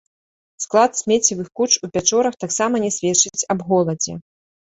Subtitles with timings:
[0.63, 4.13] Склад смеццевых куч у пячорах таксама не сведчыць аб голадзе.